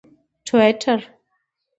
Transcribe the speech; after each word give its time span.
ټویټر 0.47 0.99